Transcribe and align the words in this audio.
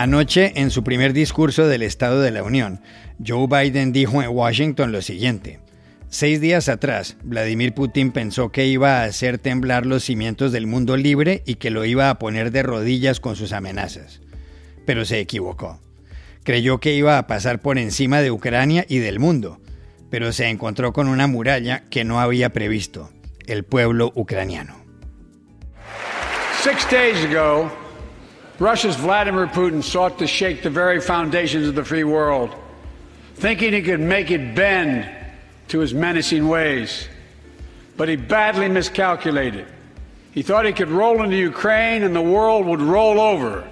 Anoche, 0.00 0.54
en 0.56 0.70
su 0.70 0.82
primer 0.82 1.12
discurso 1.12 1.68
del 1.68 1.82
Estado 1.82 2.22
de 2.22 2.30
la 2.30 2.42
Unión, 2.42 2.80
Joe 3.22 3.46
Biden 3.46 3.92
dijo 3.92 4.22
en 4.22 4.30
Washington 4.30 4.92
lo 4.92 5.02
siguiente. 5.02 5.60
Seis 6.08 6.40
días 6.40 6.70
atrás, 6.70 7.18
Vladimir 7.22 7.74
Putin 7.74 8.10
pensó 8.10 8.50
que 8.50 8.66
iba 8.66 9.02
a 9.02 9.04
hacer 9.04 9.36
temblar 9.36 9.84
los 9.84 10.02
cimientos 10.02 10.52
del 10.52 10.66
mundo 10.66 10.96
libre 10.96 11.42
y 11.44 11.56
que 11.56 11.68
lo 11.68 11.84
iba 11.84 12.08
a 12.08 12.18
poner 12.18 12.50
de 12.50 12.62
rodillas 12.62 13.20
con 13.20 13.36
sus 13.36 13.52
amenazas. 13.52 14.22
Pero 14.86 15.04
se 15.04 15.20
equivocó. 15.20 15.78
Creyó 16.44 16.80
que 16.80 16.94
iba 16.94 17.18
a 17.18 17.26
pasar 17.26 17.60
por 17.60 17.76
encima 17.76 18.22
de 18.22 18.30
Ucrania 18.30 18.86
y 18.88 19.00
del 19.00 19.18
mundo, 19.18 19.60
pero 20.08 20.32
se 20.32 20.48
encontró 20.48 20.94
con 20.94 21.08
una 21.08 21.26
muralla 21.26 21.84
que 21.90 22.04
no 22.04 22.20
había 22.20 22.54
previsto, 22.54 23.10
el 23.46 23.64
pueblo 23.64 24.12
ucraniano. 24.14 24.82
Six 26.64 26.90
days 26.90 27.22
ago, 27.26 27.70
Russia's 28.60 28.96
Vladimir 28.96 29.46
Putin 29.46 29.82
sought 29.82 30.18
to 30.18 30.26
shake 30.26 30.62
the 30.62 30.68
very 30.68 31.00
foundations 31.00 31.66
of 31.66 31.74
the 31.74 31.84
free 31.84 32.04
world, 32.04 32.54
thinking 33.34 33.72
he 33.72 33.80
could 33.80 34.00
make 34.00 34.30
it 34.30 34.54
bend 34.54 35.08
to 35.68 35.78
his 35.78 35.94
menacing 35.94 36.46
ways. 36.46 37.08
But 37.96 38.10
he 38.10 38.16
badly 38.16 38.68
miscalculated. 38.68 39.66
He 40.32 40.42
thought 40.42 40.66
he 40.66 40.74
could 40.74 40.90
roll 40.90 41.22
into 41.22 41.36
Ukraine 41.36 42.02
and 42.02 42.14
the 42.14 42.20
world 42.20 42.66
would 42.66 42.82
roll 42.82 43.18
over. 43.18 43.66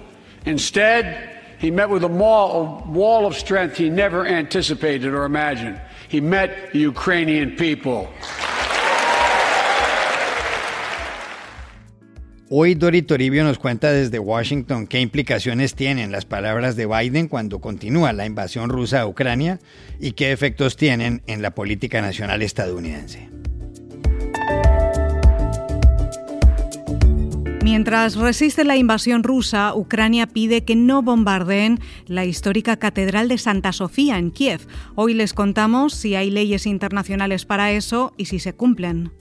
Instead, 0.45 1.39
he 1.59 1.69
met 1.69 1.91
with 1.91 2.03
a 2.03 2.07
wall, 2.07 3.27
of 3.27 3.35
strength 3.35 3.77
he 3.77 3.91
never 3.91 4.25
anticipated 4.25 5.13
or 5.13 5.23
imagined. 5.23 5.79
He 6.07 6.19
met 6.19 6.71
the 6.73 6.79
Ukrainian 6.79 7.55
people. 7.57 8.09
Hoy 12.51 12.73
Dori 12.73 13.03
Toribio 13.03 13.43
nos 13.43 13.59
cuenta 13.59 13.91
desde 13.91 14.17
Washington 14.17 14.87
qué 14.87 14.99
implicaciones 14.99 15.75
tienen 15.75 16.11
las 16.11 16.25
palabras 16.25 16.75
de 16.75 16.87
Biden 16.87 17.27
cuando 17.27 17.61
continúa 17.61 18.11
la 18.11 18.25
invasión 18.25 18.71
rusa 18.71 19.01
a 19.01 19.07
Ucrania 19.07 19.59
y 19.99 20.13
qué 20.13 20.31
efectos 20.31 20.75
tienen 20.75 21.21
en 21.27 21.43
la 21.43 21.51
política 21.51 22.01
nacional 22.01 22.41
estadounidense. 22.41 23.29
Mientras 27.63 28.15
resiste 28.15 28.63
la 28.63 28.77
invasión 28.77 29.21
rusa, 29.21 29.75
Ucrania 29.75 30.25
pide 30.25 30.65
que 30.65 30.75
no 30.75 31.03
bombardeen 31.03 31.79
la 32.07 32.25
histórica 32.25 32.77
Catedral 32.77 33.27
de 33.27 33.37
Santa 33.37 33.73
Sofía 33.73 34.17
en 34.17 34.31
Kiev. 34.31 34.61
Hoy 34.95 35.13
les 35.13 35.33
contamos 35.33 35.93
si 35.93 36.15
hay 36.15 36.31
leyes 36.31 36.65
internacionales 36.65 37.45
para 37.45 37.71
eso 37.73 38.11
y 38.17 38.25
si 38.25 38.39
se 38.39 38.53
cumplen. 38.53 39.11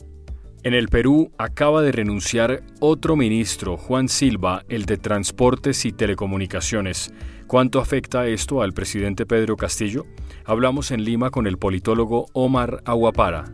En 0.65 0.75
el 0.75 0.89
Perú 0.89 1.31
acaba 1.39 1.83
de 1.83 1.93
renunciar 1.93 2.65
otro 2.81 3.15
ministro, 3.15 3.77
Juan 3.77 4.09
Silva, 4.09 4.65
el 4.69 4.87
de 4.87 4.97
Transportes 4.97 5.85
y 5.85 5.93
Telecomunicaciones. 5.93 7.13
¿Cuánto 7.47 7.79
afecta 7.79 8.27
esto 8.27 8.61
al 8.61 8.73
presidente 8.73 9.25
Pedro 9.25 9.57
Castillo? 9.57 10.05
Hablamos 10.45 10.91
en 10.91 11.05
Lima 11.05 11.31
con 11.31 11.47
el 11.47 11.59
politólogo 11.59 12.27
Omar 12.33 12.83
Aguapara. 12.85 13.45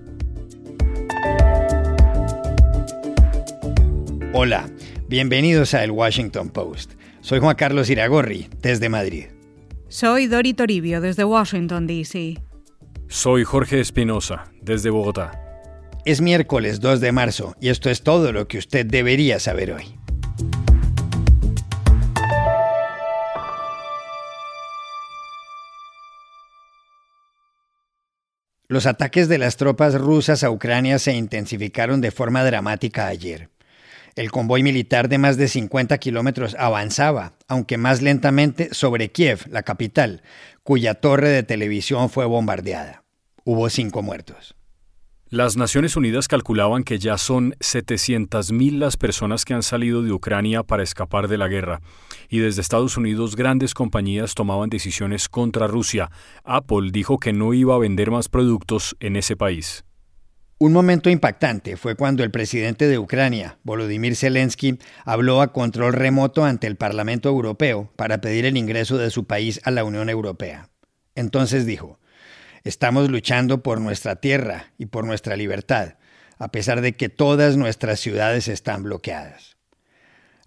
Hola, 4.33 4.71
bienvenidos 5.07 5.75
a 5.75 5.85
El 5.85 5.91
Washington 5.91 6.49
Post. 6.49 6.95
Soy 7.21 7.39
Juan 7.39 7.55
Carlos 7.55 7.91
Iragorri, 7.91 8.49
desde 8.63 8.89
Madrid. 8.89 9.27
Soy 9.89 10.27
Dori 10.27 10.55
Toribio, 10.55 11.03
desde 11.03 11.25
Washington, 11.25 11.87
D.C. 11.87 12.41
Soy 13.09 13.45
Jorge 13.45 13.79
Espinosa, 13.81 14.51
desde 14.63 14.89
Bogotá. 14.89 15.44
Es 16.05 16.21
miércoles 16.21 16.81
2 16.81 17.01
de 17.01 17.13
marzo 17.13 17.57
y 17.63 17.71
esto 17.71 17.89
es 17.89 18.03
todo 18.03 18.31
lo 18.31 18.47
que 18.47 18.59
usted 18.59 18.85
debería 18.85 19.41
saber 19.41 19.73
hoy. 19.73 19.99
Los 28.69 28.85
ataques 28.85 29.29
de 29.29 29.39
las 29.39 29.57
tropas 29.57 29.95
rusas 29.95 30.45
a 30.45 30.51
Ucrania 30.51 30.99
se 30.99 31.15
intensificaron 31.15 32.03
de 32.03 32.11
forma 32.11 32.45
dramática 32.45 33.07
ayer. 33.07 33.49
El 34.15 34.31
convoy 34.31 34.63
militar 34.63 35.09
de 35.09 35.17
más 35.17 35.39
de 35.39 35.49
50 35.49 35.97
kilómetros 35.99 36.55
avanzaba, 36.59 37.33
aunque 37.49 37.79
más 37.79 38.03
lentamente, 38.03 38.69
sobre 38.75 39.11
Kiev, 39.11 39.47
la 39.49 39.63
capital, 39.63 40.23
cuya 40.63 40.95
torre 40.95 41.31
de 41.31 41.43
televisión 41.45 42.11
fue 42.11 42.27
bombardeada. 42.27 43.05
Hubo 43.45 43.71
cinco 43.71 44.03
muertos. 44.03 44.55
Las 45.31 45.57
Naciones 45.57 45.97
Unidas 45.97 46.29
calculaban 46.29 46.85
que 46.85 46.99
ya 46.99 47.17
son 47.17 47.55
700.000 47.55 48.79
las 48.79 48.97
personas 48.99 49.45
que 49.45 49.55
han 49.55 49.63
salido 49.63 50.03
de 50.03 50.13
Ucrania 50.13 50.63
para 50.63 50.83
escapar 50.83 51.29
de 51.29 51.39
la 51.39 51.49
guerra, 51.49 51.81
y 52.29 52.39
desde 52.39 52.61
Estados 52.61 52.99
Unidos 52.99 53.35
grandes 53.35 53.73
compañías 53.73 54.35
tomaban 54.35 54.69
decisiones 54.69 55.29
contra 55.31 55.67
Rusia. 55.67 56.11
Apple 56.45 56.91
dijo 56.93 57.19
que 57.19 57.33
no 57.33 57.55
iba 57.55 57.75
a 57.75 57.79
vender 57.79 58.11
más 58.11 58.29
productos 58.29 58.97
en 59.01 59.17
ese 59.17 59.35
país. 59.35 59.85
Un 60.59 60.73
momento 60.73 61.11
impactante 61.11 61.77
fue 61.77 61.97
cuando 61.97 62.23
el 62.23 62.31
presidente 62.31 62.87
de 62.87 62.99
Ucrania, 62.99 63.59
Volodymyr 63.65 64.15
Zelensky, 64.17 64.79
habló 65.05 65.41
a 65.41 65.53
control 65.53 65.95
remoto 65.95 66.45
ante 66.45 66.67
el 66.67 66.77
Parlamento 66.77 67.29
Europeo 67.29 67.91
para 67.97 68.21
pedir 68.21 68.45
el 68.45 68.57
ingreso 68.57 68.99
de 68.99 69.11
su 69.11 69.25
país 69.25 69.61
a 69.65 69.71
la 69.71 69.85
Unión 69.85 70.11
Europea. 70.11 70.69
Entonces 71.17 71.67
dijo, 71.67 71.99
estamos 72.65 73.11
luchando 73.11 73.63
por 73.63 73.81
nuestra 73.81 74.17
tierra 74.17 74.73
y 74.79 74.87
por 74.87 75.05
nuestra 75.05 75.37
libertad, 75.37 75.95
a 76.39 76.49
pesar 76.49 76.81
de 76.81 76.95
que 76.95 77.09
todas 77.11 77.57
nuestras 77.57 78.01
ciudades 78.01 78.49
están 78.49 78.83
bloqueadas. 78.83 79.57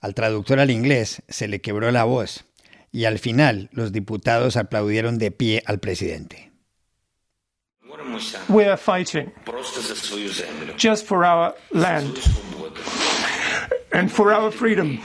Al 0.01 0.13
traductor 0.13 0.59
al 0.59 0.71
inglés 0.71 1.21
se 1.29 1.47
le 1.47 1.61
quebró 1.61 1.91
la 1.91 2.03
voz 2.03 2.45
y 2.91 3.05
al 3.05 3.19
final 3.19 3.69
los 3.71 3.91
diputados 3.91 4.57
aplaudieron 4.57 5.17
de 5.17 5.31
pie 5.31 5.63
al 5.65 5.79
presidente. 5.79 6.51
We 8.49 8.65
are 8.65 8.77
fighting 8.77 9.31
just 10.77 11.05
for 11.05 11.23
our 11.23 11.55
land 11.71 12.19
and 13.91 14.09
for 14.11 14.31
our 14.31 14.51
freedom. 14.51 14.99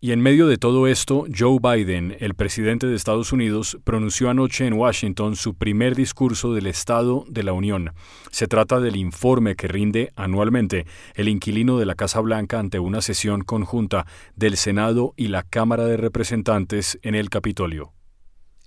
Y 0.00 0.12
en 0.12 0.20
medio 0.20 0.46
de 0.46 0.58
todo 0.58 0.86
esto, 0.86 1.26
Joe 1.36 1.58
Biden, 1.60 2.16
el 2.20 2.34
presidente 2.34 2.86
de 2.86 2.94
Estados 2.94 3.32
Unidos, 3.32 3.78
pronunció 3.82 4.30
anoche 4.30 4.64
en 4.64 4.74
Washington 4.74 5.34
su 5.34 5.54
primer 5.54 5.96
discurso 5.96 6.54
del 6.54 6.68
Estado 6.68 7.24
de 7.28 7.42
la 7.42 7.52
Unión. 7.52 7.90
Se 8.30 8.46
trata 8.46 8.78
del 8.78 8.94
informe 8.94 9.56
que 9.56 9.66
rinde 9.66 10.12
anualmente 10.14 10.86
el 11.14 11.28
inquilino 11.28 11.78
de 11.78 11.86
la 11.86 11.96
Casa 11.96 12.20
Blanca 12.20 12.60
ante 12.60 12.78
una 12.78 13.02
sesión 13.02 13.42
conjunta 13.42 14.06
del 14.36 14.56
Senado 14.56 15.14
y 15.16 15.28
la 15.28 15.42
Cámara 15.42 15.84
de 15.84 15.96
Representantes 15.96 17.00
en 17.02 17.16
el 17.16 17.28
Capitolio. 17.28 17.97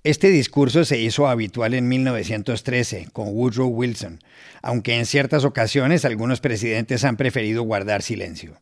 Este 0.04 0.30
discurso 0.30 0.84
se 0.84 0.98
hizo 0.98 1.28
habitual 1.28 1.74
en 1.74 1.86
1913 1.86 3.10
con 3.12 3.28
Woodrow 3.28 3.68
Wilson, 3.68 4.18
aunque 4.60 4.98
en 4.98 5.06
ciertas 5.06 5.44
ocasiones 5.44 6.04
algunos 6.04 6.40
presidentes 6.40 7.04
han 7.04 7.16
preferido 7.16 7.62
guardar 7.62 8.02
silencio. 8.02 8.60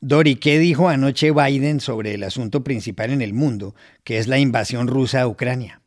Dori, 0.00 0.36
¿qué 0.36 0.58
dijo 0.58 0.88
anoche 0.88 1.32
Biden 1.32 1.80
sobre 1.80 2.14
el 2.14 2.22
asunto 2.22 2.64
principal 2.64 3.10
en 3.10 3.20
el 3.20 3.34
mundo, 3.34 3.74
que 4.04 4.16
es 4.16 4.26
la 4.26 4.38
invasión 4.38 4.88
rusa 4.88 5.20
a 5.20 5.28
Ucrania? 5.28 5.79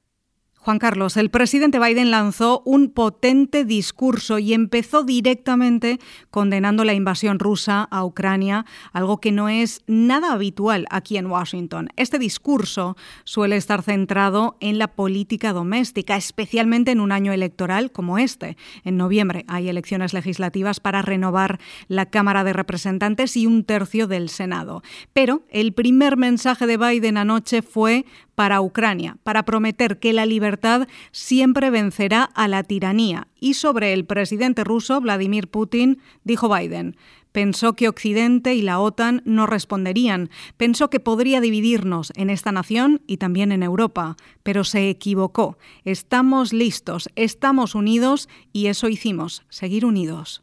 Juan 0.64 0.80
Carlos, 0.80 1.18
el 1.18 1.30
presidente 1.30 1.78
Biden 1.78 2.10
lanzó 2.10 2.62
un 2.64 2.88
potente 2.88 3.66
discurso 3.66 4.40
y 4.40 4.54
empezó 4.54 5.04
directamente 5.04 6.00
condenando 6.30 6.86
la 6.86 6.94
invasión 6.94 7.38
rusa 7.38 7.84
a 7.92 8.06
Ucrania, 8.06 8.66
algo 8.94 9.20
que 9.20 9.34
no 9.34 9.50
es 9.50 9.82
nada 9.88 10.32
habitual 10.32 10.86
aquí 10.90 11.18
en 11.18 11.26
Washington. 11.26 11.90
Este 11.98 12.18
discurso 12.18 12.96
suele 13.26 13.58
estar 13.58 13.82
centrado 13.82 14.56
en 14.62 14.78
la 14.78 14.88
política 14.88 15.52
doméstica, 15.52 16.16
especialmente 16.16 16.92
en 16.92 17.02
un 17.02 17.12
año 17.12 17.34
electoral 17.34 17.92
como 17.92 18.18
este. 18.18 18.56
En 18.86 18.96
noviembre 18.96 19.44
hay 19.50 19.68
elecciones 19.68 20.14
legislativas 20.14 20.80
para 20.80 21.02
renovar 21.02 21.60
la 21.90 22.06
Cámara 22.06 22.46
de 22.46 22.54
Representantes 22.54 23.36
y 23.36 23.48
un 23.48 23.66
tercio 23.66 24.08
del 24.08 24.30
Senado. 24.30 24.82
Pero 25.12 25.44
el 25.50 25.74
primer 25.74 26.16
mensaje 26.16 26.68
de 26.68 26.78
Biden 26.78 27.18
anoche 27.18 27.62
fue 27.62 28.06
para 28.36 28.62
Ucrania, 28.62 29.18
para 29.24 29.44
prometer 29.44 30.00
que 30.00 30.14
la 30.14 30.26
libertad 30.26 30.88
siempre 31.12 31.70
vencerá 31.70 32.24
a 32.24 32.48
la 32.48 32.64
tiranía. 32.64 33.28
Y 33.40 33.56
sobre 33.56 33.94
el 33.94 34.06
presidente 34.06 34.64
ruso, 34.64 35.00
Vladimir 35.02 35.48
Putin, 35.48 36.00
dijo 36.24 36.54
Biden, 36.54 36.96
pensó 37.32 37.74
que 37.74 37.90
Occidente 37.90 38.54
y 38.56 38.62
la 38.62 38.80
OTAN 38.80 39.22
no 39.26 39.46
responderían, 39.46 40.30
pensó 40.56 40.90
que 40.90 41.00
podría 41.00 41.42
dividirnos 41.42 42.14
en 42.16 42.30
esta 42.30 42.52
nación 42.52 43.02
y 43.08 43.18
también 43.18 43.52
en 43.52 43.64
Europa, 43.64 44.16
pero 44.44 44.64
se 44.64 44.90
equivocó. 44.90 45.58
Estamos 45.84 46.54
listos, 46.54 47.10
estamos 47.16 47.76
unidos 47.76 48.30
y 48.54 48.68
eso 48.68 48.88
hicimos, 48.88 49.44
seguir 49.50 49.86
unidos. 49.86 50.42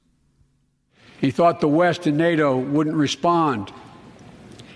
He 1.23 1.31
thought 1.31 1.61
the 1.61 1.67
West 1.67 2.07
and 2.07 2.17
NATO 2.17 2.57
wouldn't 2.57 2.97
respond. 2.97 3.71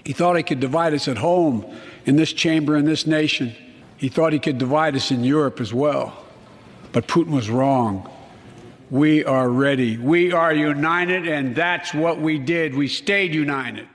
He 0.05 0.12
thought 0.12 0.37
he 0.37 0.44
could 0.44 0.60
divide 0.60 0.94
us 0.94 1.08
at 1.08 1.17
home 1.17 1.64
in 2.06 2.17
this 2.17 2.33
chamber, 2.33 2.77
in 2.77 2.85
this 2.85 3.06
nation. 3.06 3.55
He 3.97 4.09
thought 4.09 4.33
he 4.33 4.39
could 4.39 4.59
divide 4.59 4.97
us 4.97 5.11
in 5.11 5.25
Europe 5.25 5.61
as 5.61 5.73
well. 5.73 6.12
But 6.93 7.06
Putin 7.09 7.31
was 7.31 7.49
wrong. 7.49 8.09
We 8.91 9.25
are 9.25 9.49
ready. 9.49 9.97
We 9.97 10.33
are 10.33 10.53
united, 10.53 11.27
and 11.27 11.56
that's 11.56 11.95
what 11.95 12.21
we 12.21 12.39
did. 12.39 12.77
We 12.77 12.89
stayed 12.89 13.35
united. 13.35 13.89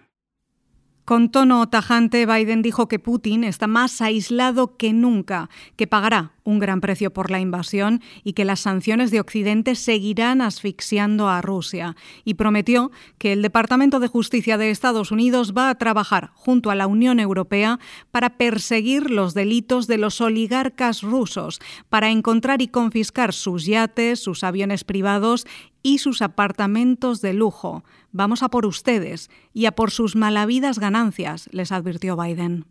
Con 1.06 1.30
tono 1.30 1.66
tajante, 1.68 2.26
Biden 2.26 2.62
dijo 2.62 2.88
que 2.88 3.00
Putin 3.00 3.44
está 3.44 3.66
más 3.66 4.02
aislado 4.02 4.78
que 4.78 4.94
nunca, 4.94 5.50
que 5.76 5.88
pagará 5.88 6.34
un 6.50 6.60
gran 6.60 6.81
precio 6.81 7.12
por 7.12 7.30
la 7.30 7.40
invasión 7.40 8.01
y 8.24 8.34
que 8.34 8.44
las 8.44 8.62
sanciones 8.62 9.12
de 9.12 9.19
Occidente 9.19 9.75
seguirán 9.75 10.42
asfixiando 10.42 11.30
a 11.30 11.42
Rusia. 11.42 11.96
Y 12.25 12.34
prometió 12.34 12.92
que 13.18 13.34
el 13.34 13.42
Departamento 13.42 14.00
de 14.00 14.07
Justicia 14.07 14.57
de 14.57 14.72
Estados 14.72 15.12
Unidos 15.12 15.54
va 15.56 15.69
a 15.69 15.75
trabajar 15.75 16.31
junto 16.34 16.72
a 16.72 16.75
la 16.75 16.88
Unión 16.88 17.19
Europea 17.19 17.80
para 18.12 18.38
perseguir 18.38 19.12
los 19.12 19.34
delitos 19.34 19.88
de 19.88 19.98
los 19.98 20.22
oligarcas 20.22 21.04
rusos, 21.04 21.60
para 21.90 22.10
encontrar 22.10 22.62
y 22.62 22.68
confiscar 22.68 23.34
sus 23.34 23.66
yates, 23.66 24.19
sus 24.19 24.44
aviones 24.44 24.84
privados 24.84 25.46
y 25.84 26.00
sus 26.00 26.22
apartamentos 26.22 27.22
de 27.22 27.34
lujo. 27.34 27.84
Vamos 28.12 28.42
a 28.42 28.50
por 28.50 28.66
ustedes 28.66 29.30
y 29.54 29.66
a 29.66 29.72
por 29.72 29.92
sus 29.92 30.16
malavidas 30.16 30.80
ganancias, 30.80 31.48
les 31.51 31.72
advirtió 31.72 32.18
Biden. 32.18 32.66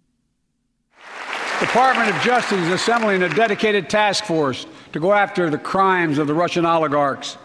Department 1.60 2.08
of 2.08 2.22
Justice 2.22 2.60
is 2.60 2.68
assembling 2.68 3.24
a 3.24 3.28
dedicated 3.28 3.90
task 3.90 4.22
force 4.22 4.64
to 4.92 5.00
go 5.00 5.12
after 5.12 5.50
the 5.50 5.58
crimes 5.58 6.18
of 6.18 6.28
the 6.28 6.34
Russian 6.34 6.64
oligarchs. 6.64 7.36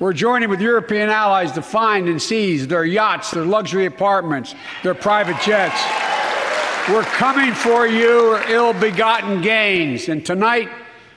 We're 0.00 0.12
joining 0.12 0.48
with 0.48 0.60
European 0.60 1.08
allies 1.08 1.52
to 1.52 1.62
find 1.62 2.08
and 2.08 2.20
seize 2.20 2.66
their 2.66 2.84
yachts, 2.84 3.30
their 3.30 3.44
luxury 3.44 3.86
apartments, 3.86 4.56
their 4.82 4.94
private 4.94 5.40
jets. 5.40 5.80
We're 6.88 7.04
coming 7.04 7.54
for 7.54 7.86
your 7.86 8.42
ill 8.50 8.72
begotten 8.72 9.40
gains. 9.40 10.08
And 10.08 10.26
tonight, 10.26 10.68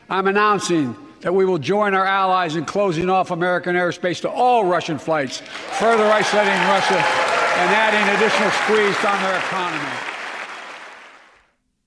I'm 0.07 0.27
announcing 0.27 0.95
that 1.21 1.33
we 1.33 1.43
will 1.43 1.57
join 1.57 1.95
our 1.95 2.05
allies 2.05 2.55
in 2.55 2.65
closing 2.65 3.09
off 3.09 3.31
American 3.31 3.75
airspace 3.75 4.21
to 4.21 4.29
all 4.29 4.63
Russian 4.63 4.99
flights, 4.99 5.39
further 5.79 6.05
isolating 6.05 6.53
Russia 6.67 6.97
and 6.97 7.71
adding 7.73 8.15
additional 8.15 8.51
squeeze 8.51 9.03
on 9.03 9.21
their 9.23 9.39
economy. 9.39 10.16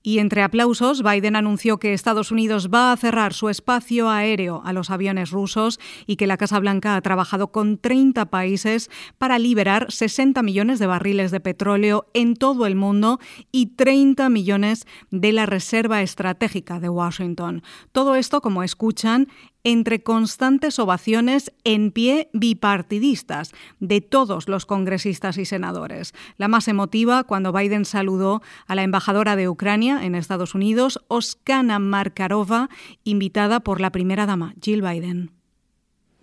Y 0.03 0.19
entre 0.19 0.41
aplausos, 0.41 1.03
Biden 1.03 1.35
anunció 1.35 1.77
que 1.77 1.93
Estados 1.93 2.31
Unidos 2.31 2.69
va 2.73 2.91
a 2.91 2.97
cerrar 2.97 3.33
su 3.33 3.49
espacio 3.49 4.09
aéreo 4.09 4.61
a 4.65 4.73
los 4.73 4.89
aviones 4.89 5.29
rusos 5.29 5.79
y 6.07 6.15
que 6.15 6.25
la 6.25 6.37
Casa 6.37 6.59
Blanca 6.59 6.95
ha 6.95 7.01
trabajado 7.01 7.51
con 7.51 7.77
30 7.77 8.25
países 8.31 8.89
para 9.19 9.37
liberar 9.37 9.91
60 9.91 10.41
millones 10.41 10.79
de 10.79 10.87
barriles 10.87 11.29
de 11.29 11.39
petróleo 11.39 12.07
en 12.13 12.35
todo 12.35 12.65
el 12.65 12.75
mundo 12.75 13.19
y 13.51 13.67
30 13.67 14.29
millones 14.29 14.87
de 15.11 15.33
la 15.33 15.45
Reserva 15.45 16.01
Estratégica 16.01 16.79
de 16.79 16.89
Washington. 16.89 17.61
Todo 17.91 18.15
esto, 18.15 18.41
como 18.41 18.63
escuchan, 18.63 19.27
entre 19.63 20.01
constantes 20.01 20.79
ovaciones 20.79 21.51
en 21.63 21.91
pie 21.91 22.29
bipartidistas 22.33 23.51
de 23.79 24.01
todos 24.01 24.47
los 24.47 24.65
congresistas 24.65 25.37
y 25.37 25.45
senadores. 25.45 26.13
La 26.37 26.47
más 26.47 26.67
emotiva 26.67 27.23
cuando 27.23 27.53
Biden 27.53 27.85
saludó 27.85 28.41
a 28.67 28.75
la 28.75 28.83
embajadora 28.83 29.35
de 29.35 29.49
Ucrania 29.49 29.90
en 29.99 30.15
Estados 30.15 30.55
Unidos, 30.55 30.99
Oskana 31.07 31.79
Markarova, 31.79 32.69
invitada 33.03 33.59
por 33.59 33.81
la 33.81 33.89
primera 33.89 34.25
dama, 34.25 34.53
Jill 34.61 34.81
Biden. 34.81 35.31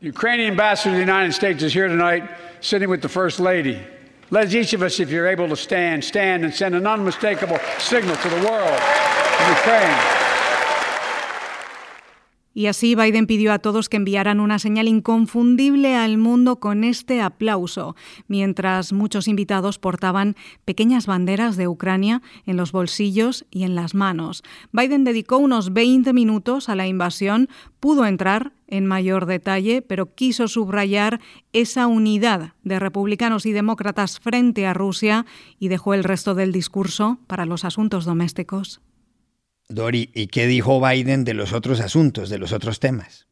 The 0.01 0.09
Ukrainian 0.09 0.51
ambassador 0.51 0.95
to 0.95 0.97
the 0.97 1.13
United 1.13 1.33
States 1.33 1.63
is 1.63 1.75
here 1.75 1.89
tonight, 1.89 2.23
sitting 2.61 2.89
with 2.89 3.03
the 3.03 3.09
First 3.09 3.41
Lady. 3.41 3.79
Let 4.31 4.55
each 4.55 4.73
of 4.75 4.83
us, 4.83 5.01
if 5.01 5.11
you're 5.11 5.27
able 5.27 5.49
to 5.49 5.57
stand, 5.57 6.05
stand 6.05 6.45
and 6.45 6.55
send 6.55 6.75
an 6.75 6.87
unmistakable 6.87 7.59
signal 7.79 8.15
to 8.17 8.29
the 8.29 8.41
world 8.49 8.79
of 9.41 9.49
Ukraine. 9.49 10.18
Y 12.59 12.67
así 12.67 12.97
Biden 12.97 13.29
pidió 13.29 13.53
a 13.53 13.61
todos 13.61 13.89
que 13.89 13.99
enviaran 13.99 14.41
una 14.41 14.59
señal 14.59 14.89
inconfundible 14.89 15.95
al 15.95 16.19
mundo 16.19 16.59
con 16.59 16.83
este 16.83 17.23
aplauso, 17.23 17.95
mientras 18.27 18.93
muchos 18.93 19.29
invitados 19.29 19.79
portaban 19.79 20.35
pequeñas 20.65 21.07
banderas 21.07 21.57
de 21.57 21.69
Ucrania 21.69 22.21
en 22.47 22.57
los 22.57 22.73
bolsillos 22.73 23.47
y 23.53 23.63
en 23.63 23.77
las 23.77 23.95
manos. 23.95 24.43
Biden 24.73 25.05
dedicó 25.05 25.39
unos 25.39 25.73
20 25.73 26.13
minutos 26.13 26.69
a 26.69 26.75
la 26.75 26.89
invasión, 26.89 27.49
pudo 27.79 28.07
entrar 28.07 28.55
en 28.67 28.87
mayor 28.87 29.27
detalle, 29.27 29.81
pero 29.81 30.17
quiso 30.17 30.49
subrayar 30.49 31.21
esa 31.53 31.87
unidad 31.87 32.55
de 32.65 32.81
republicanos 32.81 33.47
y 33.47 33.53
demócratas 33.53 34.19
frente 34.19 34.67
a 34.67 34.75
Rusia 34.75 35.27
y 35.61 35.69
dejó 35.69 35.95
el 35.95 36.03
resto 36.03 36.35
del 36.35 36.51
discurso 36.51 37.21
para 37.29 37.47
los 37.47 37.65
asuntos 37.65 38.05
domésticos. 38.05 38.81
Dori, 39.71 40.11
¿y 40.15 40.29
qué 40.29 40.47
dijo 40.47 40.81
Biden 40.81 41.25
de 41.25 41.35
los 41.35 41.53
otros 41.53 41.81
asuntos, 41.81 42.31
de 42.31 42.39
los 42.39 42.53
otros 42.53 42.81
temas? 42.81 43.29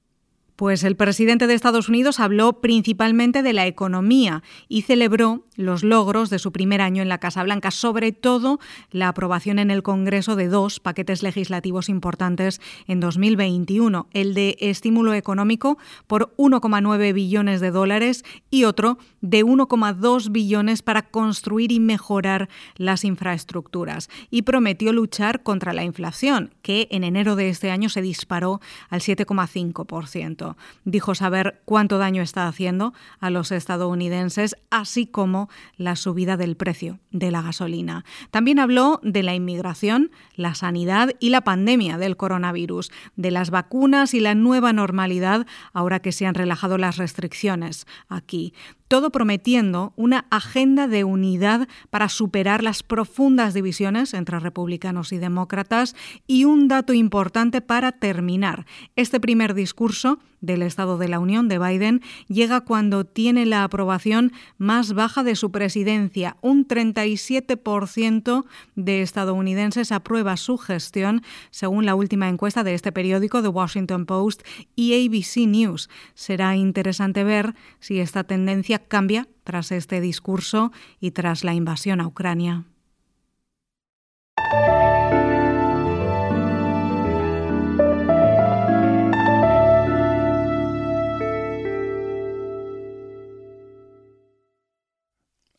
Pues 0.57 0.85
el 0.85 0.97
presidente 0.97 1.47
de 1.47 1.53
Estados 1.53 1.91
Unidos 1.91 2.19
habló 2.19 2.63
principalmente 2.63 3.43
de 3.43 3.53
la 3.53 3.67
economía 3.67 4.43
y 4.69 4.83
celebró 4.83 5.45
los 5.55 5.85
logros 5.85 6.31
de 6.31 6.39
su 6.39 6.51
primer 6.51 6.81
año 6.81 7.03
en 7.03 7.11
la 7.11 7.19
Casa 7.19 7.43
Blanca, 7.43 7.71
sobre 7.71 8.13
todo 8.13 8.59
la 8.91 9.09
aprobación 9.09 9.59
en 9.59 9.71
el 9.71 9.83
Congreso 9.83 10.35
de 10.35 10.49
dos 10.49 10.81
paquetes 10.81 11.23
legislativos 11.23 11.91
importantes 11.91 12.63
en 12.87 13.01
2021, 13.01 14.09
el 14.13 14.33
de 14.33 14.57
estímulo 14.61 15.13
económico 15.13 15.77
por 16.07 16.35
1,9 16.39 17.13
billones 17.13 17.61
de 17.61 17.71
dólares 17.71 18.25
y 18.51 18.65
otro 18.65 18.97
de 19.21 19.45
1,2 19.45 20.33
billones 20.33 20.81
para 20.81 21.03
construir 21.03 21.71
y 21.71 21.81
mejorar 21.81 22.49
las 22.77 23.05
infraestructuras. 23.05 24.09
Y 24.31 24.43
prometió 24.43 24.95
luchar 24.95 25.43
contra 25.43 25.75
la 25.75 25.85
inflación, 25.85 26.55
que 26.63 26.89
en 26.91 27.05
enero 27.05 27.37
de 27.37 27.51
este 27.51 27.71
año 27.71 27.91
se 27.91 28.01
disparó 28.01 28.63
al 28.89 29.01
7,5%. 29.01 30.46
Dijo 30.85 31.15
saber 31.15 31.63
cuánto 31.65 31.99
daño 31.99 32.23
está 32.23 32.47
haciendo 32.47 32.93
a 33.19 33.31
los 33.31 33.51
estadounidenses, 33.51 34.57
así 34.71 35.07
como 35.07 35.49
la 35.77 35.97
subida 35.97 36.37
del 36.37 36.57
precio 36.57 37.01
de 37.11 37.31
la 37.31 37.43
gasolina. 37.43 38.05
También 38.31 38.59
habló 38.59 39.01
de 39.03 39.23
la 39.23 39.35
inmigración, 39.35 40.11
la 40.35 40.55
sanidad 40.55 41.11
y 41.19 41.31
la 41.31 41.41
pandemia 41.41 41.99
del 41.99 42.17
coronavirus, 42.17 42.93
de 43.17 43.31
las 43.31 43.51
vacunas 43.51 44.15
y 44.15 44.21
la 44.21 44.35
nueva 44.35 44.73
normalidad 44.73 45.47
ahora 45.73 46.01
que 46.01 46.13
se 46.13 46.27
han 46.27 46.35
relajado 46.35 46.79
las 46.79 46.99
restricciones 46.99 47.87
aquí 48.09 48.53
todo 48.89 49.11
prometiendo 49.11 49.93
una 49.97 50.27
agenda 50.31 50.87
de 50.87 51.05
unidad 51.05 51.69
para 51.91 52.09
superar 52.09 52.63
las 52.63 52.83
profundas 52.83 53.55
divisiones 53.55 54.15
entre 54.15 54.39
republicanos 54.39 55.13
y 55.13 55.19
demócratas 55.19 55.97
y 56.27 56.45
un 56.45 56.69
dato 56.69 56.93
importante 56.93 57.61
para 57.61 57.93
terminar. 57.93 58.67
Este 58.95 59.21
primer 59.21 59.55
discurso 59.55 60.19
del 60.41 60.63
Estado 60.63 60.99
de 60.99 61.09
la 61.09 61.19
Unión 61.19 61.49
de 61.49 61.59
Biden 61.59 62.03
llega 62.29 62.61
cuando 62.61 63.05
tiene 63.05 63.47
la 63.47 63.65
aprobación 63.65 64.33
más 64.59 64.93
baja 64.93 65.23
de 65.23 65.37
su 65.37 65.51
presidencia. 65.51 66.37
Un 66.41 66.67
37% 66.67 68.45
de 68.75 69.03
estadounidenses 69.03 69.93
aprueba 69.93 70.37
su 70.37 70.59
gestión, 70.59 71.23
según 71.51 71.87
la 71.87 71.95
última 71.95 72.29
encuesta 72.29 72.65
de 72.65 72.75
este 72.75 72.93
periódico, 72.93 73.43
The 73.43 73.49
Washington 73.49 74.07
Post 74.07 74.43
y 74.75 75.07
ABC 75.07 75.47
News. 75.47 75.89
Será 76.15 76.57
interesante 76.57 77.25
ver 77.25 77.55
si 77.81 78.01
esta 78.01 78.25
tendencia 78.25 78.79
cambia 78.79 79.29
tras 79.45 79.73
este 79.73 80.01
discurso 80.01 80.73
y 81.01 81.13
tras 81.13 81.45
la 81.45 81.55
invasión 81.55 82.01
a 82.01 82.07
Ucrania. 82.07 82.65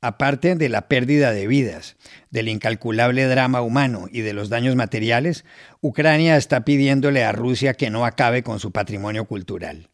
Aparte 0.02 0.56
de 0.56 0.70
la 0.70 0.88
pérdida 0.88 1.32
de 1.32 1.48
vidas, 1.48 1.98
del 2.30 2.50
incalculable 2.50 3.26
drama 3.26 3.62
humano 3.62 4.08
y 4.12 4.22
de 4.22 4.34
los 4.34 4.50
daños 4.50 4.76
materiales, 4.76 5.44
Ucrania 5.82 6.38
está 6.38 6.64
pidiéndole 6.66 7.24
a 7.24 7.32
Rusia 7.32 7.74
que 7.74 7.90
no 7.90 8.06
acabe 8.06 8.44
con 8.44 8.60
su 8.60 8.72
patrimonio 8.72 9.26
cultural. 9.26 9.90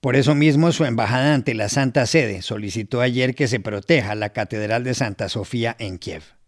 Por 0.00 0.16
eso 0.16 0.34
mismo, 0.34 0.72
su 0.72 0.84
embajada 0.84 1.34
ante 1.34 1.54
la 1.54 1.68
Santa 1.68 2.06
Sede 2.06 2.42
solicitó 2.42 3.02
ayer 3.02 3.34
que 3.34 3.48
se 3.48 3.60
proteja 3.60 4.14
la 4.14 4.30
Catedral 4.30 4.82
de 4.82 4.94
Santa 4.94 5.28
Sofía 5.28 5.76
en 5.78 5.98
Kiev. 5.98 6.39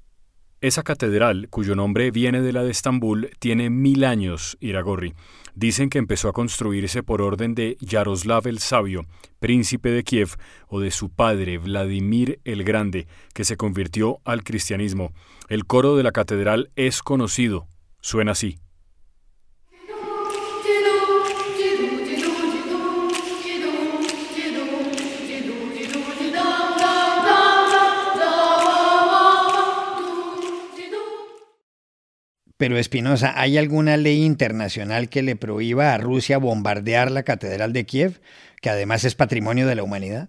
Esa 0.62 0.84
catedral, 0.84 1.48
cuyo 1.50 1.74
nombre 1.74 2.12
viene 2.12 2.40
de 2.40 2.52
la 2.52 2.62
de 2.62 2.70
Estambul, 2.70 3.30
tiene 3.40 3.68
mil 3.68 4.04
años, 4.04 4.56
Iragorri. 4.60 5.12
Dicen 5.56 5.90
que 5.90 5.98
empezó 5.98 6.28
a 6.28 6.32
construirse 6.32 7.02
por 7.02 7.20
orden 7.20 7.56
de 7.56 7.76
Yaroslav 7.80 8.46
el 8.46 8.60
Sabio, 8.60 9.06
príncipe 9.40 9.90
de 9.90 10.04
Kiev, 10.04 10.36
o 10.68 10.78
de 10.78 10.92
su 10.92 11.10
padre, 11.10 11.58
Vladimir 11.58 12.38
el 12.44 12.62
Grande, 12.62 13.08
que 13.34 13.42
se 13.42 13.56
convirtió 13.56 14.20
al 14.24 14.44
cristianismo. 14.44 15.12
El 15.48 15.66
coro 15.66 15.96
de 15.96 16.04
la 16.04 16.12
catedral 16.12 16.70
es 16.76 17.02
conocido. 17.02 17.66
Suena 18.00 18.30
así. 18.30 18.61
Pero 32.62 32.78
Espinosa, 32.78 33.32
¿hay 33.34 33.58
alguna 33.58 33.96
ley 33.96 34.22
internacional 34.22 35.08
que 35.08 35.22
le 35.22 35.34
prohíba 35.34 35.92
a 35.92 35.98
Rusia 35.98 36.38
bombardear 36.38 37.10
la 37.10 37.24
Catedral 37.24 37.72
de 37.72 37.86
Kiev, 37.86 38.20
que 38.60 38.70
además 38.70 39.02
es 39.02 39.16
patrimonio 39.16 39.66
de 39.66 39.74
la 39.74 39.82
humanidad? 39.82 40.28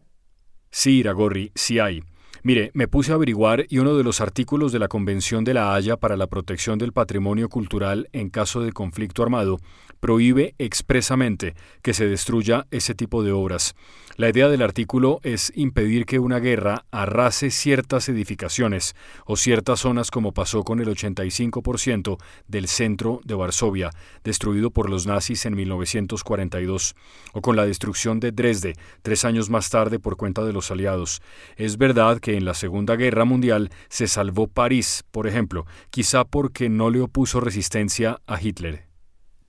Sí, 0.72 0.98
Iragorri, 0.98 1.52
sí 1.54 1.78
hay. 1.78 2.02
Mire, 2.46 2.72
me 2.74 2.90
puse 2.90 3.14
a 3.14 3.16
averiguar 3.16 3.66
y 3.70 3.78
uno 3.78 3.96
de 3.96 4.04
los 4.04 4.20
artículos 4.20 4.74
de 4.74 4.80
la 4.80 4.90
Convención 4.90 5.46
de 5.46 5.54
la 5.54 5.74
Haya 5.74 5.96
para 5.96 6.18
la 6.18 6.28
protección 6.28 6.78
del 6.78 6.92
patrimonio 6.92 7.48
cultural 7.48 8.10
en 8.12 8.30
caso 8.30 8.60
de 8.60 8.74
conflicto 8.74 9.24
armado 9.24 9.60
prohíbe 10.02 10.54
expresamente 10.58 11.56
que 11.82 11.94
se 11.94 12.06
destruya 12.06 12.68
ese 12.72 12.96
tipo 12.96 13.24
de 13.24 13.32
obras. 13.32 13.76
La 14.18 14.30
idea 14.30 14.50
del 14.50 14.62
artículo 14.62 15.22
es 15.24 15.54
impedir 15.56 16.06
que 16.06 16.20
una 16.20 16.40
guerra 16.40 16.86
arrase 16.92 17.50
ciertas 17.50 18.10
edificaciones 18.10 18.96
o 19.26 19.38
ciertas 19.38 19.80
zonas 19.80 20.12
como 20.12 20.34
pasó 20.34 20.64
con 20.64 20.82
el 20.82 20.90
85% 20.90 22.18
del 22.48 22.68
centro 22.68 23.22
de 23.24 23.36
Varsovia, 23.36 23.92
destruido 24.26 24.70
por 24.70 24.90
los 24.90 25.08
nazis 25.08 25.46
en 25.46 25.56
1942, 25.56 26.96
o 27.32 27.42
con 27.42 27.56
la 27.56 27.66
destrucción 27.66 28.20
de 28.20 28.34
Dresde 28.34 28.76
tres 29.02 29.24
años 29.24 29.50
más 29.50 29.70
tarde 29.70 30.00
por 30.00 30.18
cuenta 30.18 30.44
de 30.44 30.52
los 30.52 30.70
aliados. 30.70 31.22
Es 31.56 31.78
verdad 31.78 32.20
que 32.20 32.33
en 32.38 32.46
la 32.46 32.54
Segunda 32.54 32.96
Guerra 32.96 33.26
Mundial 33.26 33.70
se 33.90 34.08
salvó 34.08 34.48
París, 34.48 35.04
por 35.12 35.28
ejemplo, 35.28 35.66
quizá 35.90 36.26
porque 36.26 36.70
no 36.70 36.90
le 36.90 37.02
opuso 37.02 37.40
resistencia 37.40 38.20
a 38.28 38.42
Hitler. 38.42 38.88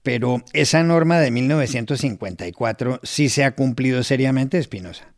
Pero 0.03 0.43
esa 0.53 0.83
norma 0.83 1.19
de 1.19 1.31
1954 1.31 3.01
sí 3.03 3.29
se 3.31 3.43
ha 3.43 3.55
cumplido 3.55 4.03
seriamente, 4.03 4.59
Espinosa. 4.59 5.15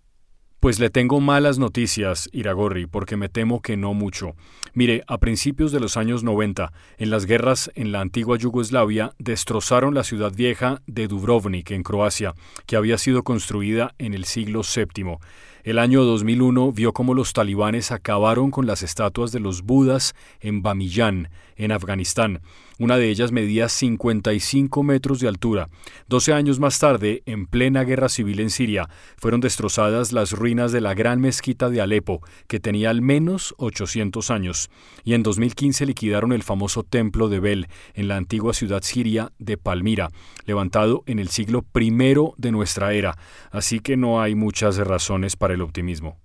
Pues 0.60 0.80
le 0.80 0.90
tengo 0.90 1.20
malas 1.20 1.58
noticias, 1.58 2.28
Iragorri, 2.32 2.86
porque 2.86 3.16
me 3.16 3.28
temo 3.28 3.60
que 3.60 3.76
no 3.76 3.94
mucho. 3.94 4.34
Mire, 4.74 5.04
a 5.06 5.18
principios 5.18 5.70
de 5.70 5.80
los 5.80 5.96
años 5.96 6.24
90, 6.24 6.72
en 6.98 7.10
las 7.10 7.26
guerras 7.26 7.70
en 7.74 7.92
la 7.92 8.00
antigua 8.00 8.38
Yugoslavia, 8.38 9.12
destrozaron 9.18 9.94
la 9.94 10.02
ciudad 10.02 10.32
vieja 10.32 10.82
de 10.86 11.08
Dubrovnik, 11.08 11.70
en 11.72 11.82
Croacia, 11.82 12.34
que 12.66 12.76
había 12.76 12.96
sido 12.96 13.22
construida 13.22 13.94
en 13.98 14.14
el 14.14 14.24
siglo 14.24 14.62
VII. 14.62 15.18
El 15.66 15.80
año 15.80 16.04
2001 16.04 16.70
vio 16.70 16.92
cómo 16.92 17.12
los 17.12 17.32
talibanes 17.32 17.90
acabaron 17.90 18.52
con 18.52 18.68
las 18.68 18.84
estatuas 18.84 19.32
de 19.32 19.40
los 19.40 19.62
budas 19.62 20.14
en 20.38 20.62
Bamiyan, 20.62 21.28
en 21.56 21.72
Afganistán. 21.72 22.40
Una 22.78 22.98
de 22.98 23.08
ellas 23.08 23.32
medía 23.32 23.70
55 23.70 24.82
metros 24.82 25.18
de 25.18 25.28
altura. 25.28 25.70
Doce 26.08 26.34
años 26.34 26.60
más 26.60 26.78
tarde, 26.78 27.22
en 27.24 27.46
plena 27.46 27.84
guerra 27.84 28.10
civil 28.10 28.38
en 28.40 28.50
Siria, 28.50 28.88
fueron 29.16 29.40
destrozadas 29.40 30.12
las 30.12 30.32
ruinas 30.32 30.72
de 30.72 30.82
la 30.82 30.92
gran 30.92 31.18
mezquita 31.20 31.70
de 31.70 31.80
Alepo, 31.80 32.20
que 32.46 32.60
tenía 32.60 32.90
al 32.90 33.00
menos 33.00 33.54
800 33.56 34.30
años. 34.30 34.70
Y 35.04 35.14
en 35.14 35.22
2015 35.22 35.86
liquidaron 35.86 36.32
el 36.32 36.42
famoso 36.42 36.82
templo 36.82 37.30
de 37.30 37.40
Bel, 37.40 37.68
en 37.94 38.08
la 38.08 38.16
antigua 38.16 38.52
ciudad 38.52 38.82
siria 38.82 39.32
de 39.38 39.56
Palmira, 39.56 40.10
levantado 40.44 41.02
en 41.06 41.18
el 41.18 41.30
siglo 41.30 41.64
I 41.74 41.90
de 42.36 42.52
nuestra 42.52 42.92
era. 42.92 43.16
Así 43.50 43.80
que 43.80 43.96
no 43.96 44.20
hay 44.20 44.34
muchas 44.34 44.76
razones 44.76 45.34
para 45.34 45.55
el 45.56 45.62
optimismo. 45.62 46.20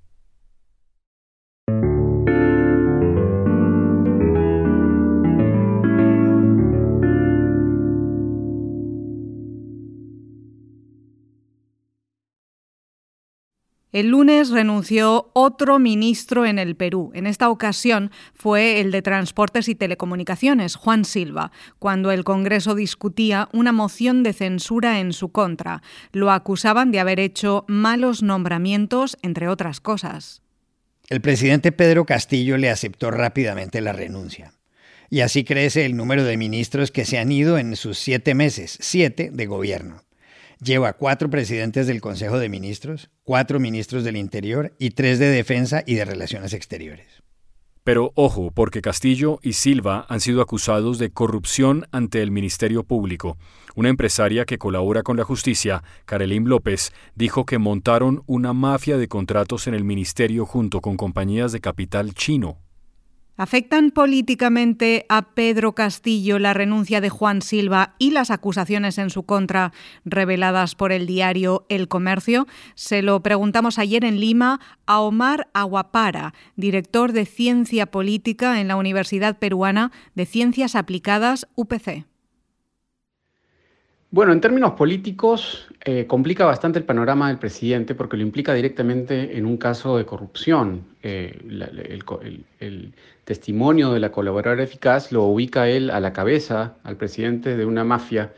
El 13.92 14.08
lunes 14.08 14.52
renunció 14.52 15.32
otro 15.34 15.78
ministro 15.78 16.46
en 16.46 16.60
el 16.60 16.78
Perú. 16.78 17.12
En 17.14 17.28
esta 17.28 17.50
ocasión 17.50 18.10
fue 18.34 18.80
el 18.80 18.90
de 18.90 19.02
Transportes 19.02 19.68
y 19.68 19.76
Telecomunicaciones, 19.76 20.78
Juan 20.78 21.04
Silva, 21.04 21.52
cuando 21.78 22.12
el 22.12 22.24
Congreso 22.24 22.74
discutía 22.74 23.50
una 23.52 23.74
moción 23.74 24.24
de 24.24 24.32
censura 24.32 25.02
en 25.02 25.12
su 25.12 25.34
contra. 25.34 25.84
Lo 26.14 26.32
acusaban 26.32 26.92
de 26.92 27.02
haber 27.02 27.20
hecho 27.20 27.66
malos 27.68 28.24
nombramientos, 28.24 29.18
entre 29.24 29.50
otras 29.50 29.82
cosas. 29.82 30.42
El 31.10 31.20
presidente 31.20 31.74
Pedro 31.74 32.06
Castillo 32.06 32.58
le 32.58 32.70
aceptó 32.70 33.12
rápidamente 33.12 33.82
la 33.82 33.92
renuncia. 33.92 34.54
Y 35.10 35.20
así 35.20 35.44
crece 35.44 35.86
el 35.86 35.98
número 35.98 36.24
de 36.24 36.38
ministros 36.38 36.92
que 36.92 37.04
se 37.04 37.18
han 37.18 37.30
ido 37.30 37.58
en 37.58 37.76
sus 37.76 37.98
siete 37.98 38.36
meses, 38.36 38.78
siete 38.80 39.32
de 39.34 39.46
gobierno 39.48 40.02
lleva 40.62 40.94
cuatro 40.94 41.30
presidentes 41.30 41.88
del 41.88 42.02
Consejo 42.02 42.38
de 42.40 42.48
Ministros, 42.48 43.10
cuatro 43.24 43.60
ministros 43.60 44.04
del 44.04 44.16
Interior 44.16 44.74
y 44.78 44.92
tres 44.92 45.20
de 45.20 45.28
Defensa 45.28 45.84
y 45.86 45.96
de 45.96 46.06
Relaciones 46.06 46.54
Exteriores. 46.54 47.08
Pero 47.84 48.12
ojo, 48.14 48.52
porque 48.52 48.82
Castillo 48.82 49.40
y 49.42 49.54
Silva 49.54 50.06
han 50.08 50.20
sido 50.20 50.44
acusados 50.44 51.00
de 51.00 51.10
corrupción 51.10 51.88
ante 51.92 52.22
el 52.22 52.30
Ministerio 52.30 52.84
Público. 52.84 53.38
Una 53.74 53.90
empresaria 53.90 54.46
que 54.46 54.60
colabora 54.60 55.02
con 55.02 55.18
la 55.18 55.24
justicia, 55.24 55.84
Carolín 56.06 56.48
López, 56.48 56.94
dijo 57.16 57.48
que 57.48 57.58
montaron 57.58 58.22
una 58.28 58.54
mafia 58.54 58.98
de 58.98 59.08
contratos 59.08 59.66
en 59.66 59.74
el 59.74 59.84
ministerio 59.84 60.46
junto 60.46 60.80
con 60.80 60.96
compañías 60.96 61.52
de 61.52 61.60
capital 61.60 62.14
chino. 62.14 62.60
¿Afectan 63.38 63.92
políticamente 63.92 65.06
a 65.10 65.34
Pedro 65.34 65.74
Castillo 65.74 66.38
la 66.38 66.54
renuncia 66.54 67.02
de 67.02 67.10
Juan 67.10 67.42
Silva 67.42 67.96
y 67.98 68.12
las 68.12 68.30
acusaciones 68.30 68.98
en 68.98 69.10
su 69.10 69.24
contra 69.24 69.72
reveladas 70.04 70.76
por 70.76 70.92
el 70.92 71.08
diario 71.08 71.66
El 71.70 71.88
Comercio? 71.88 72.46
Se 72.76 73.02
lo 73.02 73.24
preguntamos 73.24 73.80
ayer 73.80 74.04
en 74.04 74.20
Lima 74.20 74.60
a 74.86 75.00
Omar 75.00 75.48
Aguapara, 75.54 76.34
director 76.56 77.14
de 77.14 77.26
Ciencia 77.26 77.86
Política 77.86 78.60
en 78.60 78.68
la 78.68 78.76
Universidad 78.76 79.40
Peruana 79.40 79.92
de 80.14 80.26
Ciencias 80.26 80.76
Aplicadas 80.76 81.48
UPC. 81.56 82.11
Bueno, 84.14 84.34
en 84.34 84.42
términos 84.42 84.74
políticos, 84.74 85.70
eh, 85.86 86.06
complica 86.06 86.44
bastante 86.46 86.78
el 86.78 86.84
panorama 86.84 87.30
del 87.30 87.40
presidente 87.40 87.96
porque 87.96 88.18
lo 88.18 88.24
implica 88.24 88.54
directamente 88.54 89.38
en 89.38 89.46
un 89.46 89.56
caso 89.56 89.96
de 89.96 90.06
corrupción. 90.06 90.84
Eh, 91.02 91.40
el, 92.60 92.94
testimonio 93.24 93.94
de 93.94 94.02
la 94.02 94.12
colaboradora 94.12 94.64
eficaz 94.64 95.14
lo 95.14 95.24
ubica 95.24 95.70
él 95.70 95.90
a 95.90 96.02
la 96.02 96.12
cabeza, 96.12 96.76
al 96.84 96.98
presidente 96.98 97.56
de 97.56 97.66
una 97.66 97.86
mafia, 97.86 98.34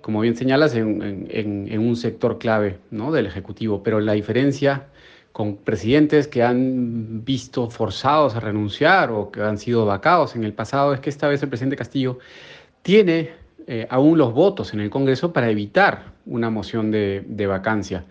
como 0.00 0.22
bien 0.22 0.34
señalas, 0.34 0.74
en, 0.74 1.78
un 1.78 1.94
sector 1.94 2.38
clave 2.38 2.80
¿no? 2.90 3.12
del 3.12 3.26
Ejecutivo. 3.26 3.84
Pero 3.84 4.00
la 4.00 4.14
diferencia 4.14 4.88
con 5.30 5.58
presidentes 5.58 6.26
que 6.26 6.42
han 6.42 7.24
visto 7.24 7.70
forzados 7.70 8.34
a 8.34 8.40
renunciar 8.40 9.12
o 9.12 9.30
que 9.30 9.40
han 9.42 9.58
sido 9.58 9.86
vacados 9.86 10.34
en 10.34 10.42
el 10.42 10.52
pasado 10.52 10.94
es 10.94 10.98
que 11.00 11.10
esta 11.10 11.28
vez 11.28 11.40
el 11.44 11.48
presidente 11.48 11.76
Castillo 11.76 12.18
tiene 12.82 13.45
eh, 13.68 13.86
aún 13.90 14.16
los 14.16 14.32
votos 14.32 14.72
en 14.74 14.80
el 14.80 14.90
Congreso 14.90 15.32
para 15.32 15.50
evitar 15.50 16.12
una 16.24 16.50
moción 16.50 16.92
de, 16.92 17.46
vacancia. 17.48 18.04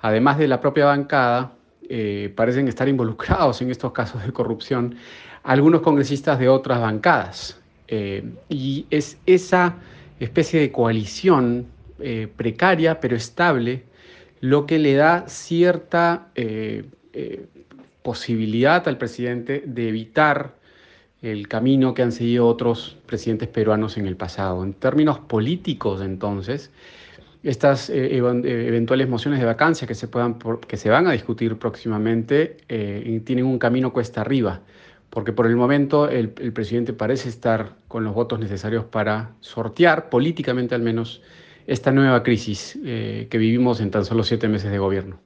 Además 0.00 0.38
de 0.38 0.48
la 0.48 0.60
propia 0.60 0.86
bancada, 0.86 1.52
eh, 1.88 2.32
parecen 2.34 2.66
estar 2.66 2.88
involucrados 2.88 3.62
en 3.62 3.70
estos 3.70 3.92
casos 3.92 4.24
de 4.26 4.32
corrupción 4.32 4.96
algunos 5.44 5.82
congresistas 5.82 6.40
de 6.40 6.48
otras 6.48 6.80
bancadas. 6.80 7.60
Eh, 7.86 8.24
y 8.48 8.86
es 8.90 9.16
esa 9.26 9.76
especie 10.18 10.58
de 10.58 10.72
coalición 10.72 11.68
precaria 12.36 13.00
pero 13.00 13.16
estable 13.16 13.84
lo 14.40 14.66
que 14.66 14.78
le 14.78 14.94
da 14.94 15.24
cierta 15.28 16.28
posibilidad 18.02 18.86
al 18.86 18.98
presidente 18.98 19.62
de 19.64 19.88
evitar 19.88 20.56
el 21.22 21.48
camino 21.48 21.94
que 21.94 22.02
han 22.02 22.12
seguido 22.12 22.46
otros 22.46 22.96
presidentes 23.06 23.48
peruanos 23.48 23.96
en 23.96 24.06
el 24.06 24.16
pasado. 24.16 24.62
En 24.62 24.74
términos 24.74 25.18
políticos, 25.18 26.00
entonces, 26.02 26.70
estas 27.42 27.90
eh, 27.90 28.16
eh, 28.16 28.66
eventuales 28.68 29.08
mociones 29.08 29.40
de 29.40 29.46
vacancia 29.46 29.86
que 29.86 29.94
se, 29.94 30.08
puedan, 30.08 30.38
que 30.66 30.76
se 30.76 30.90
van 30.90 31.06
a 31.06 31.12
discutir 31.12 31.56
próximamente 31.58 32.58
eh, 32.68 33.22
tienen 33.24 33.44
un 33.44 33.58
camino 33.58 33.92
cuesta 33.92 34.20
arriba, 34.20 34.60
porque 35.10 35.32
por 35.32 35.46
el 35.46 35.56
momento 35.56 36.08
el, 36.08 36.32
el, 36.38 36.52
presidente 36.52 36.92
parece 36.92 37.28
estar 37.28 37.76
con 37.88 38.04
los 38.04 38.14
votos 38.14 38.40
necesarios 38.40 38.84
para 38.84 39.30
sortear, 39.40 40.10
políticamente 40.10 40.74
al 40.74 40.82
menos, 40.82 41.22
esta 41.66 41.90
nueva 41.90 42.22
crisis 42.22 42.78
que 42.84 43.38
vivimos 43.38 43.80
en 43.80 43.90
tan 43.90 44.04
solo 44.04 44.22
siete 44.22 44.46
meses 44.46 44.70
de 44.70 44.78
gobierno. 44.78 45.25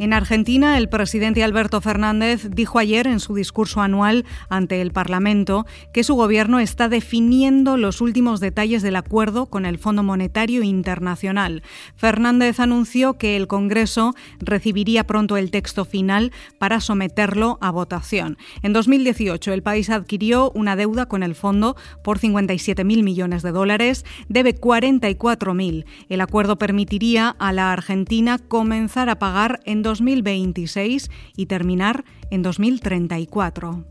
En 0.00 0.14
Argentina, 0.14 0.78
el 0.78 0.88
presidente 0.88 1.44
Alberto 1.44 1.78
Fernández 1.82 2.48
dijo 2.48 2.78
ayer 2.78 3.06
en 3.06 3.20
su 3.20 3.34
discurso 3.34 3.82
anual 3.82 4.24
ante 4.48 4.80
el 4.80 4.92
Parlamento 4.92 5.66
que 5.92 6.04
su 6.04 6.14
gobierno 6.14 6.58
está 6.58 6.88
definiendo 6.88 7.76
los 7.76 8.00
últimos 8.00 8.40
detalles 8.40 8.80
del 8.80 8.96
acuerdo 8.96 9.50
con 9.50 9.66
el 9.66 9.76
Fondo 9.76 10.02
Monetario 10.02 10.62
Internacional. 10.62 11.62
Fernández 11.96 12.60
anunció 12.60 13.18
que 13.18 13.36
el 13.36 13.46
Congreso 13.46 14.14
recibiría 14.38 15.04
pronto 15.04 15.36
el 15.36 15.50
texto 15.50 15.84
final 15.84 16.32
para 16.56 16.80
someterlo 16.80 17.58
a 17.60 17.70
votación. 17.70 18.38
En 18.62 18.72
2018, 18.72 19.52
el 19.52 19.62
país 19.62 19.90
adquirió 19.90 20.50
una 20.54 20.76
deuda 20.76 21.04
con 21.10 21.22
el 21.22 21.34
fondo 21.34 21.76
por 22.02 22.18
57.000 22.18 23.02
millones 23.02 23.42
de 23.42 23.52
dólares, 23.52 24.06
debe 24.30 24.54
44.000. 24.54 25.84
El 26.08 26.20
acuerdo 26.22 26.56
permitiría 26.56 27.28
a 27.38 27.52
la 27.52 27.74
Argentina 27.74 28.38
comenzar 28.38 29.10
a 29.10 29.18
pagar 29.18 29.60
en 29.66 29.89
2026 29.90 31.10
y 31.36 31.46
terminar 31.46 32.04
en 32.30 32.42
2034. 32.42 33.84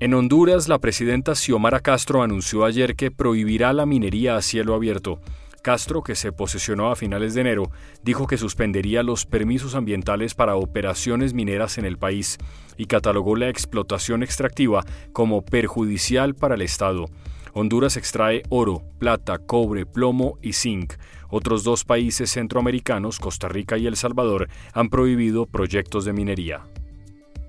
En 0.00 0.14
Honduras, 0.14 0.68
la 0.68 0.80
presidenta 0.80 1.36
Xiomara 1.36 1.78
Castro 1.78 2.22
anunció 2.22 2.64
ayer 2.64 2.96
que 2.96 3.12
prohibirá 3.12 3.72
la 3.72 3.86
minería 3.86 4.36
a 4.36 4.42
cielo 4.42 4.74
abierto. 4.74 5.20
Castro, 5.62 6.02
que 6.02 6.16
se 6.16 6.32
posesionó 6.32 6.90
a 6.90 6.96
finales 6.96 7.34
de 7.34 7.42
enero, 7.42 7.70
dijo 8.02 8.26
que 8.26 8.36
suspendería 8.36 9.04
los 9.04 9.26
permisos 9.26 9.76
ambientales 9.76 10.34
para 10.34 10.56
operaciones 10.56 11.34
mineras 11.34 11.78
en 11.78 11.84
el 11.84 11.98
país 11.98 12.38
y 12.76 12.86
catalogó 12.86 13.36
la 13.36 13.48
explotación 13.48 14.24
extractiva 14.24 14.84
como 15.12 15.44
perjudicial 15.44 16.34
para 16.34 16.56
el 16.56 16.62
Estado. 16.62 17.06
Honduras 17.52 17.96
extrae 17.96 18.42
oro, 18.48 18.82
plata, 18.98 19.38
cobre, 19.38 19.86
plomo 19.86 20.36
y 20.42 20.54
zinc. 20.54 20.94
Otros 21.34 21.64
dos 21.64 21.84
países 21.84 22.30
centroamericanos, 22.30 23.18
Costa 23.18 23.48
Rica 23.48 23.78
y 23.78 23.86
El 23.86 23.96
Salvador, 23.96 24.50
han 24.74 24.90
prohibido 24.90 25.46
proyectos 25.46 26.04
de 26.04 26.12
minería. 26.12 26.60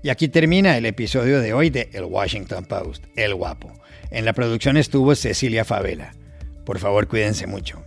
Y 0.02 0.08
aquí 0.08 0.28
termina 0.28 0.78
el 0.78 0.86
episodio 0.86 1.38
de 1.40 1.52
hoy 1.52 1.68
de 1.68 1.90
El 1.92 2.04
Washington 2.04 2.64
Post, 2.64 3.04
El 3.14 3.34
Guapo. 3.34 3.70
En 4.10 4.24
la 4.24 4.32
producción 4.32 4.78
estuvo 4.78 5.14
Cecilia 5.14 5.66
Favela. 5.66 6.14
Por 6.64 6.78
favor, 6.78 7.08
cuídense 7.08 7.46
mucho. 7.46 7.82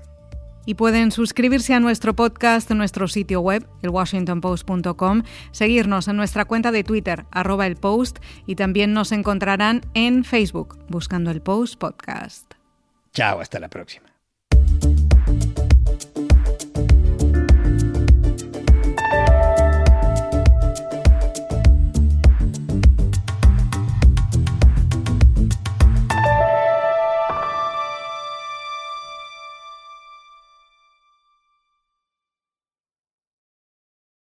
Y 0.68 0.76
pueden 0.76 1.12
suscribirse 1.12 1.74
a 1.74 1.80
nuestro 1.80 2.16
podcast 2.16 2.70
en 2.70 2.78
nuestro 2.78 3.08
sitio 3.08 3.42
web, 3.42 3.68
elwashingtonpost.com, 3.82 5.24
seguirnos 5.50 6.08
en 6.08 6.16
nuestra 6.16 6.46
cuenta 6.46 6.72
de 6.72 6.84
Twitter, 6.84 7.26
arroba 7.32 7.66
el 7.66 7.76
post, 7.76 8.20
y 8.46 8.54
también 8.54 8.94
nos 8.94 9.12
encontrarán 9.12 9.82
en 9.96 10.24
Facebook, 10.24 10.78
buscando 10.90 11.32
el 11.32 11.42
Post 11.42 11.80
Podcast. 11.80 12.54
Chao, 13.14 13.40
hasta 13.40 13.60
la 13.60 13.70
próxima. 13.70 14.07